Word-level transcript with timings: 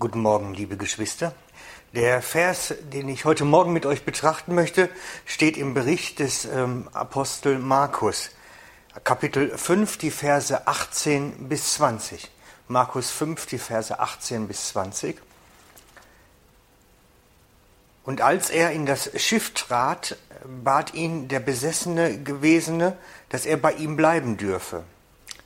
Guten 0.00 0.22
Morgen, 0.22 0.54
liebe 0.54 0.78
Geschwister. 0.78 1.34
Der 1.92 2.22
Vers, 2.22 2.72
den 2.90 3.06
ich 3.10 3.26
heute 3.26 3.44
Morgen 3.44 3.74
mit 3.74 3.84
euch 3.84 4.02
betrachten 4.02 4.54
möchte, 4.54 4.88
steht 5.26 5.58
im 5.58 5.74
Bericht 5.74 6.20
des 6.20 6.46
ähm, 6.46 6.88
Apostel 6.94 7.58
Markus, 7.58 8.30
Kapitel 9.04 9.58
5, 9.58 9.98
die 9.98 10.10
Verse 10.10 10.66
18 10.66 11.50
bis 11.50 11.74
20. 11.74 12.30
Markus 12.66 13.10
5, 13.10 13.44
die 13.44 13.58
Verse 13.58 14.00
18 14.00 14.48
bis 14.48 14.68
20. 14.68 15.20
Und 18.02 18.22
als 18.22 18.48
er 18.48 18.70
in 18.70 18.86
das 18.86 19.10
Schiff 19.20 19.52
trat, 19.52 20.16
bat 20.46 20.94
ihn 20.94 21.28
der 21.28 21.40
besessene 21.40 22.22
Gewesene, 22.22 22.96
dass 23.28 23.44
er 23.44 23.58
bei 23.58 23.74
ihm 23.74 23.96
bleiben 23.96 24.38
dürfe. 24.38 24.82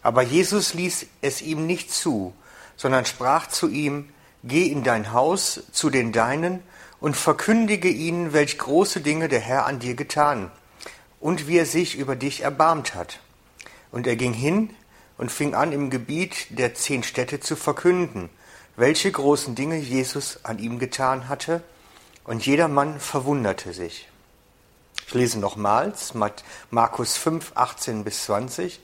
Aber 0.00 0.22
Jesus 0.22 0.74
ließ 0.74 1.06
es 1.22 1.42
ihm 1.42 1.66
nicht 1.66 1.92
zu, 1.92 2.32
sondern 2.76 3.04
sprach 3.04 3.48
zu 3.48 3.68
ihm, 3.68 4.13
Geh 4.46 4.66
in 4.66 4.84
dein 4.84 5.12
Haus 5.12 5.62
zu 5.72 5.88
den 5.88 6.12
Deinen 6.12 6.62
und 7.00 7.16
verkündige 7.16 7.88
ihnen, 7.88 8.34
welch 8.34 8.58
große 8.58 9.00
Dinge 9.00 9.28
der 9.28 9.40
Herr 9.40 9.64
an 9.64 9.78
dir 9.78 9.94
getan 9.94 10.50
und 11.18 11.48
wie 11.48 11.56
er 11.56 11.64
sich 11.64 11.96
über 11.96 12.14
dich 12.14 12.42
erbarmt 12.42 12.94
hat. 12.94 13.20
Und 13.90 14.06
er 14.06 14.16
ging 14.16 14.34
hin 14.34 14.68
und 15.16 15.32
fing 15.32 15.54
an, 15.54 15.72
im 15.72 15.88
Gebiet 15.88 16.46
der 16.50 16.74
zehn 16.74 17.02
Städte 17.02 17.40
zu 17.40 17.56
verkünden, 17.56 18.28
welche 18.76 19.10
großen 19.10 19.54
Dinge 19.54 19.78
Jesus 19.78 20.40
an 20.44 20.58
ihm 20.58 20.78
getan 20.78 21.28
hatte, 21.28 21.62
und 22.24 22.44
jedermann 22.44 23.00
verwunderte 23.00 23.72
sich. 23.72 24.08
Ich 25.06 25.14
lese 25.14 25.38
nochmals 25.38 26.14
Markus 26.70 27.16
5, 27.16 27.52
18 27.54 28.04
bis 28.04 28.24
20. 28.24 28.80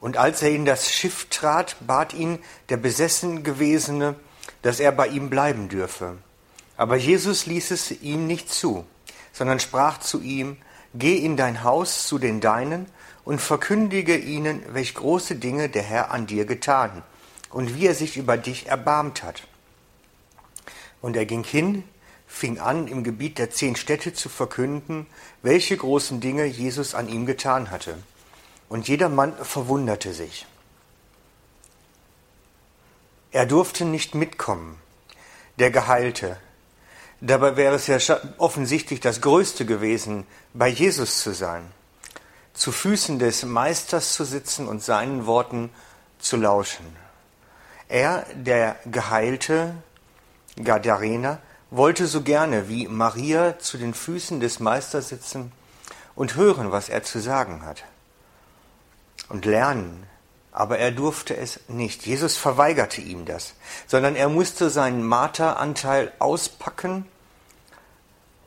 Und 0.00 0.16
als 0.16 0.42
er 0.42 0.50
in 0.50 0.64
das 0.64 0.90
Schiff 0.90 1.26
trat, 1.30 1.76
bat 1.80 2.14
ihn 2.14 2.38
der 2.68 2.76
besessen 2.76 3.42
gewesene, 3.42 4.16
dass 4.62 4.80
er 4.80 4.92
bei 4.92 5.08
ihm 5.08 5.30
bleiben 5.30 5.68
dürfe. 5.68 6.18
Aber 6.76 6.96
Jesus 6.96 7.46
ließ 7.46 7.70
es 7.70 7.90
ihm 7.90 8.26
nicht 8.26 8.52
zu, 8.52 8.84
sondern 9.32 9.60
sprach 9.60 9.98
zu 9.98 10.20
ihm, 10.20 10.56
Geh 10.94 11.16
in 11.16 11.36
dein 11.36 11.64
Haus 11.64 12.06
zu 12.06 12.18
den 12.18 12.40
Deinen 12.40 12.86
und 13.24 13.40
verkündige 13.40 14.16
ihnen, 14.16 14.62
welch 14.72 14.94
große 14.94 15.36
Dinge 15.36 15.68
der 15.68 15.82
Herr 15.82 16.12
an 16.12 16.26
dir 16.26 16.46
getan 16.46 17.02
und 17.50 17.74
wie 17.76 17.86
er 17.86 17.94
sich 17.94 18.16
über 18.16 18.38
dich 18.38 18.68
erbarmt 18.68 19.22
hat. 19.22 19.42
Und 21.02 21.14
er 21.14 21.26
ging 21.26 21.44
hin, 21.44 21.84
fing 22.26 22.58
an, 22.58 22.88
im 22.88 23.04
Gebiet 23.04 23.38
der 23.38 23.50
zehn 23.50 23.76
Städte 23.76 24.14
zu 24.14 24.28
verkünden, 24.28 25.06
welche 25.42 25.76
großen 25.76 26.20
Dinge 26.20 26.46
Jesus 26.46 26.94
an 26.94 27.08
ihm 27.08 27.26
getan 27.26 27.70
hatte. 27.70 27.98
Und 28.68 28.88
jedermann 28.88 29.34
verwunderte 29.42 30.12
sich. 30.12 30.46
Er 33.30 33.44
durfte 33.44 33.84
nicht 33.84 34.14
mitkommen, 34.14 34.80
der 35.58 35.70
Geheilte. 35.70 36.38
Dabei 37.20 37.56
wäre 37.56 37.74
es 37.74 37.86
ja 37.86 37.98
offensichtlich 38.38 39.00
das 39.00 39.20
Größte 39.20 39.66
gewesen, 39.66 40.26
bei 40.54 40.68
Jesus 40.68 41.18
zu 41.18 41.34
sein, 41.34 41.70
zu 42.54 42.72
Füßen 42.72 43.18
des 43.18 43.44
Meisters 43.44 44.14
zu 44.14 44.24
sitzen 44.24 44.66
und 44.66 44.82
seinen 44.82 45.26
Worten 45.26 45.70
zu 46.18 46.36
lauschen. 46.36 46.86
Er, 47.88 48.24
der 48.34 48.76
Geheilte, 48.86 49.74
Gadarener, 50.62 51.38
wollte 51.70 52.06
so 52.06 52.22
gerne 52.22 52.68
wie 52.68 52.88
Maria 52.88 53.58
zu 53.58 53.76
den 53.78 53.94
Füßen 53.94 54.40
des 54.40 54.58
Meisters 54.58 55.08
sitzen 55.08 55.52
und 56.14 56.34
hören, 56.34 56.72
was 56.72 56.88
er 56.88 57.02
zu 57.02 57.20
sagen 57.20 57.64
hat. 57.64 57.84
Und 59.28 59.44
lernen, 59.44 60.06
aber 60.58 60.80
er 60.80 60.90
durfte 60.90 61.36
es 61.36 61.60
nicht. 61.68 62.04
Jesus 62.04 62.36
verweigerte 62.36 63.00
ihm 63.00 63.24
das, 63.26 63.54
sondern 63.86 64.16
er 64.16 64.28
musste 64.28 64.70
seinen 64.70 65.04
Marteranteil 65.06 66.12
auspacken 66.18 67.06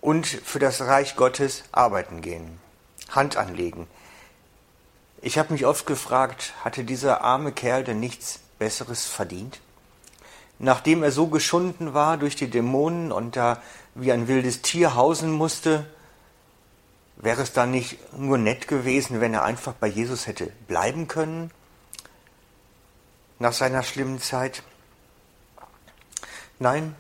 und 0.02 0.28
für 0.28 0.60
das 0.60 0.82
Reich 0.82 1.16
Gottes 1.16 1.64
arbeiten 1.72 2.20
gehen, 2.20 2.60
Hand 3.12 3.38
anlegen. 3.38 3.88
Ich 5.22 5.38
habe 5.38 5.54
mich 5.54 5.66
oft 5.66 5.86
gefragt, 5.86 6.54
hatte 6.66 6.84
dieser 6.84 7.22
arme 7.22 7.54
Kerl 7.54 7.86
denn 7.86 8.02
nichts 8.02 8.42
Besseres 8.60 9.06
verdient? 9.06 9.62
Nachdem 10.60 11.04
er 11.04 11.12
so 11.12 11.28
geschunden 11.28 11.94
war 11.94 12.18
durch 12.18 12.36
die 12.36 12.50
Dämonen 12.50 13.14
und 13.14 13.38
da 13.38 13.62
wie 13.96 14.12
ein 14.12 14.28
wildes 14.28 14.62
Tier 14.62 14.96
hausen 14.96 15.32
musste, 15.32 15.86
wäre 17.16 17.42
es 17.42 17.54
dann 17.54 17.72
nicht 17.72 18.00
nur 18.18 18.38
nett 18.38 18.68
gewesen, 18.68 19.22
wenn 19.22 19.34
er 19.34 19.46
einfach 19.46 19.72
bei 19.72 19.88
Jesus 19.88 20.28
hätte 20.28 20.52
bleiben 20.68 21.08
können? 21.08 21.52
Nach 23.42 23.54
seiner 23.54 23.82
schlimmen 23.82 24.22
Zeit? 24.22 24.62
Nein, 26.60 26.96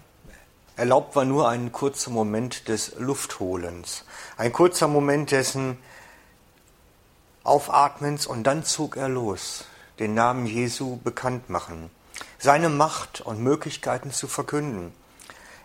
erlaubt 0.75 1.15
war 1.15 1.23
nur 1.23 1.47
ein 1.47 1.71
kurzer 1.71 2.09
Moment 2.09 2.67
des 2.67 2.95
Luftholens, 2.97 4.05
ein 4.37 4.51
kurzer 4.51 4.87
Moment 4.87 5.29
dessen 5.29 5.77
Aufatmens 7.43 8.25
und 8.25 8.43
dann 8.43 8.65
zog 8.65 8.97
er 8.97 9.07
los, 9.07 9.65
den 9.99 10.15
Namen 10.15 10.47
Jesu 10.47 10.97
bekannt 10.97 11.51
machen, 11.51 11.91
seine 12.39 12.69
Macht 12.69 13.21
und 13.21 13.39
Möglichkeiten 13.39 14.11
zu 14.11 14.27
verkünden. 14.27 14.93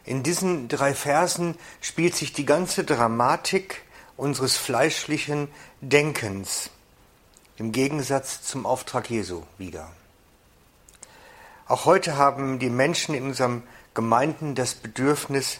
In 0.04 0.22
diesen 0.22 0.68
drei 0.68 0.94
Versen 0.94 1.56
spielt 1.80 2.14
sich 2.14 2.34
die 2.34 2.44
ganze 2.44 2.84
Dramatik 2.84 3.82
unseres 4.18 4.58
fleischlichen 4.58 5.48
Denkens 5.80 6.70
im 7.56 7.72
Gegensatz 7.72 8.42
zum 8.42 8.66
Auftrag 8.66 9.08
Jesu 9.08 9.42
wieder. 9.56 9.90
Auch 11.68 11.84
heute 11.84 12.16
haben 12.16 12.60
die 12.60 12.70
Menschen 12.70 13.14
in 13.14 13.24
unseren 13.24 13.64
Gemeinden 13.92 14.54
das 14.54 14.74
Bedürfnis, 14.74 15.58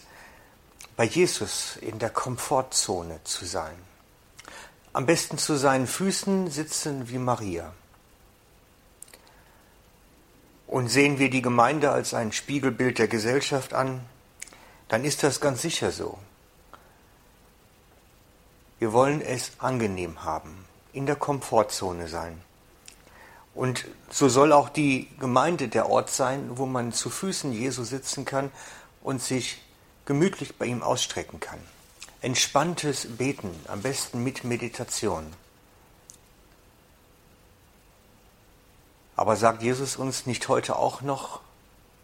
bei 0.96 1.04
Jesus 1.04 1.76
in 1.76 1.98
der 1.98 2.10
Komfortzone 2.10 3.20
zu 3.24 3.44
sein. 3.44 3.74
Am 4.92 5.04
besten 5.04 5.36
zu 5.36 5.56
seinen 5.56 5.86
Füßen 5.86 6.50
sitzen 6.50 7.08
wie 7.08 7.18
Maria. 7.18 7.72
Und 10.66 10.88
sehen 10.88 11.18
wir 11.18 11.28
die 11.28 11.42
Gemeinde 11.42 11.90
als 11.90 12.14
ein 12.14 12.32
Spiegelbild 12.32 12.98
der 12.98 13.08
Gesellschaft 13.08 13.74
an, 13.74 14.00
dann 14.88 15.04
ist 15.04 15.22
das 15.22 15.40
ganz 15.40 15.60
sicher 15.60 15.90
so. 15.90 16.18
Wir 18.78 18.92
wollen 18.92 19.20
es 19.20 19.52
angenehm 19.58 20.22
haben, 20.24 20.66
in 20.92 21.06
der 21.06 21.16
Komfortzone 21.16 22.08
sein. 22.08 22.40
Und 23.56 23.86
so 24.10 24.28
soll 24.28 24.52
auch 24.52 24.68
die 24.68 25.08
Gemeinde 25.18 25.68
der 25.68 25.88
Ort 25.88 26.10
sein, 26.10 26.58
wo 26.58 26.66
man 26.66 26.92
zu 26.92 27.08
Füßen 27.08 27.52
Jesu 27.52 27.84
sitzen 27.84 28.26
kann 28.26 28.52
und 29.02 29.22
sich 29.22 29.62
gemütlich 30.04 30.58
bei 30.58 30.66
ihm 30.66 30.82
ausstrecken 30.82 31.40
kann. 31.40 31.58
Entspanntes 32.20 33.16
Beten, 33.16 33.50
am 33.66 33.80
besten 33.80 34.22
mit 34.22 34.44
Meditation. 34.44 35.32
Aber 39.16 39.36
sagt 39.36 39.62
Jesus 39.62 39.96
uns 39.96 40.26
nicht 40.26 40.48
heute 40.48 40.76
auch 40.76 41.00
noch, 41.00 41.40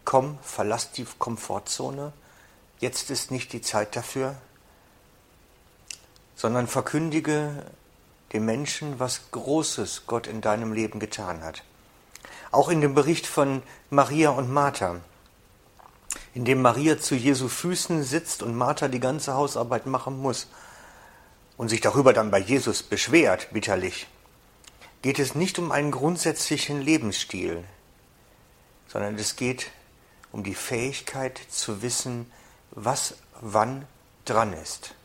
komm, 0.05 0.39
verlass 0.41 0.91
die 0.91 1.05
Komfortzone, 1.19 2.13
jetzt 2.79 3.11
ist 3.11 3.29
nicht 3.29 3.53
die 3.53 3.61
Zeit 3.61 3.95
dafür, 3.95 4.35
sondern 6.35 6.65
verkündige 6.65 7.63
dem 8.33 8.45
Menschen, 8.45 8.99
was 8.99 9.31
Großes 9.31 10.03
Gott 10.07 10.27
in 10.27 10.41
deinem 10.41 10.73
Leben 10.73 10.99
getan 10.99 11.43
hat. 11.43 11.63
Auch 12.51 12.69
in 12.69 12.81
dem 12.81 12.95
Bericht 12.95 13.27
von 13.27 13.63
Maria 13.89 14.31
und 14.31 14.51
Martha, 14.51 14.99
in 16.33 16.45
dem 16.45 16.61
Maria 16.61 16.99
zu 16.99 17.15
Jesu 17.15 17.47
Füßen 17.47 18.03
sitzt 18.03 18.43
und 18.43 18.55
Martha 18.55 18.87
die 18.87 18.99
ganze 18.99 19.33
Hausarbeit 19.33 19.85
machen 19.85 20.19
muss 20.19 20.47
und 21.57 21.69
sich 21.69 21.81
darüber 21.81 22.13
dann 22.13 22.31
bei 22.31 22.39
Jesus 22.39 22.83
beschwert, 22.83 23.49
bitterlich, 23.51 24.07
geht 25.01 25.19
es 25.19 25.35
nicht 25.35 25.59
um 25.59 25.71
einen 25.71 25.91
grundsätzlichen 25.91 26.81
Lebensstil, 26.81 27.63
sondern 28.87 29.15
es 29.15 29.35
geht 29.35 29.71
um 30.31 30.43
die 30.43 30.55
Fähigkeit 30.55 31.39
zu 31.49 31.81
wissen, 31.81 32.31
was 32.71 33.15
wann 33.41 33.85
dran 34.25 34.53
ist. 34.53 34.95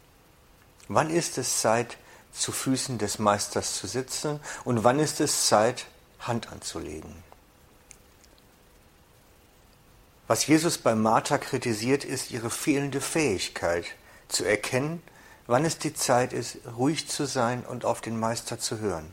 Wann 0.88 1.10
ist 1.10 1.36
es 1.36 1.60
Zeit, 1.60 1.98
zu 2.40 2.52
Füßen 2.52 2.98
des 2.98 3.18
Meisters 3.18 3.76
zu 3.76 3.86
sitzen 3.86 4.40
und 4.64 4.84
wann 4.84 4.98
ist 4.98 5.20
es 5.20 5.46
Zeit, 5.46 5.86
Hand 6.20 6.50
anzulegen. 6.50 7.14
Was 10.26 10.46
Jesus 10.46 10.76
bei 10.78 10.94
Martha 10.94 11.38
kritisiert, 11.38 12.04
ist 12.04 12.30
ihre 12.30 12.50
fehlende 12.50 13.00
Fähigkeit 13.00 13.86
zu 14.28 14.44
erkennen, 14.44 15.02
wann 15.46 15.64
es 15.64 15.78
die 15.78 15.94
Zeit 15.94 16.34
ist, 16.34 16.58
ruhig 16.76 17.08
zu 17.08 17.26
sein 17.26 17.64
und 17.64 17.84
auf 17.84 18.02
den 18.02 18.20
Meister 18.20 18.58
zu 18.58 18.78
hören. 18.78 19.10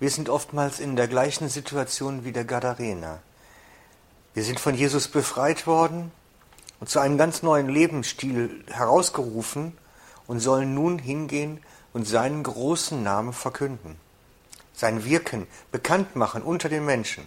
Wir 0.00 0.10
sind 0.10 0.28
oftmals 0.28 0.80
in 0.80 0.96
der 0.96 1.08
gleichen 1.08 1.48
Situation 1.48 2.24
wie 2.24 2.32
der 2.32 2.44
Gadarener. 2.44 3.20
Wir 4.34 4.42
sind 4.42 4.60
von 4.60 4.74
Jesus 4.74 5.08
befreit 5.08 5.66
worden 5.66 6.10
und 6.80 6.90
zu 6.90 6.98
einem 6.98 7.16
ganz 7.16 7.42
neuen 7.42 7.68
Lebensstil 7.68 8.64
herausgerufen 8.70 9.78
und 10.26 10.40
sollen 10.40 10.74
nun 10.74 10.98
hingehen 10.98 11.62
und 11.96 12.06
seinen 12.06 12.42
großen 12.42 13.02
Namen 13.02 13.32
verkünden, 13.32 13.98
sein 14.74 15.06
Wirken 15.06 15.46
bekannt 15.72 16.14
machen 16.14 16.42
unter 16.42 16.68
den 16.68 16.84
Menschen. 16.84 17.24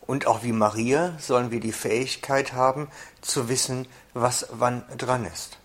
Und 0.00 0.26
auch 0.26 0.42
wie 0.42 0.50
Maria 0.50 1.16
sollen 1.20 1.52
wir 1.52 1.60
die 1.60 1.70
Fähigkeit 1.70 2.52
haben, 2.52 2.88
zu 3.20 3.48
wissen, 3.48 3.86
was 4.12 4.48
wann 4.50 4.82
dran 4.98 5.24
ist. 5.24 5.56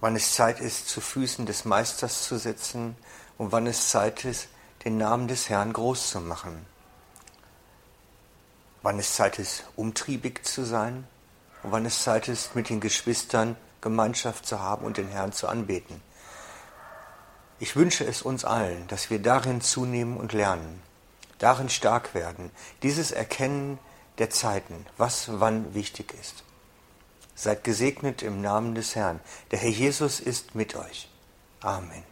Wann 0.00 0.14
es 0.14 0.34
Zeit 0.34 0.60
ist, 0.60 0.90
zu 0.90 1.00
Füßen 1.00 1.46
des 1.46 1.64
Meisters 1.64 2.28
zu 2.28 2.36
sitzen 2.38 2.96
und 3.38 3.50
wann 3.50 3.66
es 3.66 3.88
Zeit 3.88 4.26
ist, 4.26 4.48
den 4.84 4.98
Namen 4.98 5.26
des 5.26 5.48
Herrn 5.48 5.72
groß 5.72 6.10
zu 6.10 6.20
machen. 6.20 6.66
Wann 8.82 8.98
es 8.98 9.14
Zeit 9.14 9.38
ist, 9.38 9.64
umtriebig 9.74 10.44
zu 10.44 10.66
sein 10.66 11.06
und 11.62 11.72
wann 11.72 11.86
es 11.86 12.02
Zeit 12.02 12.28
ist, 12.28 12.54
mit 12.54 12.68
den 12.68 12.80
Geschwistern 12.80 13.56
Gemeinschaft 13.80 14.44
zu 14.44 14.60
haben 14.60 14.84
und 14.84 14.98
den 14.98 15.08
Herrn 15.08 15.32
zu 15.32 15.48
anbeten. 15.48 16.09
Ich 17.60 17.76
wünsche 17.76 18.04
es 18.04 18.22
uns 18.22 18.44
allen, 18.44 18.88
dass 18.88 19.10
wir 19.10 19.20
darin 19.20 19.60
zunehmen 19.60 20.16
und 20.16 20.32
lernen 20.32 20.82
darin 21.40 21.68
stark 21.68 22.14
werden, 22.14 22.50
dieses 22.82 23.10
Erkennen 23.10 23.78
der 24.18 24.30
Zeiten, 24.30 24.86
was 24.96 25.40
wann 25.40 25.74
wichtig 25.74 26.14
ist. 26.20 26.44
Seid 27.34 27.64
gesegnet 27.64 28.22
im 28.22 28.40
Namen 28.42 28.74
des 28.74 28.94
Herrn. 28.94 29.18
Der 29.50 29.58
Herr 29.58 29.70
Jesus 29.70 30.20
ist 30.20 30.54
mit 30.54 30.76
euch. 30.76 31.08
Amen. 31.60 32.04